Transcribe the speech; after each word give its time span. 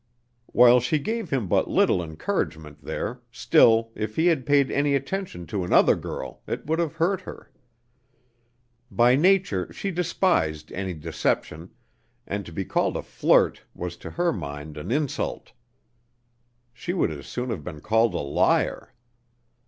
While 0.47 0.79
she 0.79 0.97
gave 0.97 1.29
him 1.29 1.47
but 1.47 1.69
little 1.69 2.01
encouragement 2.03 2.81
there, 2.83 3.21
still 3.31 3.91
if 3.93 4.15
he 4.15 4.25
had 4.25 4.47
paid 4.47 4.71
any 4.71 4.95
attention 4.95 5.45
to 5.45 5.63
another 5.63 5.95
girl 5.95 6.41
it 6.47 6.65
would 6.65 6.79
have 6.79 6.93
hurt 6.95 7.21
her. 7.21 7.51
By 8.89 9.15
nature 9.15 9.71
she 9.71 9.91
despised 9.91 10.71
any 10.71 10.95
deception, 10.95 11.69
and 12.25 12.47
to 12.47 12.51
be 12.51 12.65
called 12.65 12.97
a 12.97 13.03
flirt 13.03 13.61
was 13.75 13.95
to 13.97 14.09
her 14.09 14.33
mind 14.33 14.75
an 14.75 14.89
insult. 14.89 15.51
She 16.73 16.93
would 16.93 17.11
as 17.11 17.27
soon 17.27 17.51
have 17.51 17.63
been 17.63 17.79
called 17.81 18.15
a 18.15 18.25
liar. 18.25 18.95